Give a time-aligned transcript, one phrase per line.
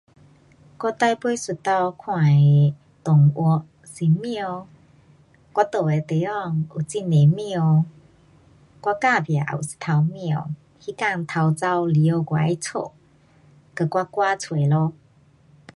[0.79, 1.55] 我最后一次看
[1.95, 4.67] 的动物是猫。
[5.53, 7.85] 我住的地方有很多猫。
[8.81, 10.07] 我隔壁也有一头猫。
[10.87, 12.23] 那天偷跑里内
[12.55, 12.89] 家里，
[13.83, 14.93] 被我赶出咯。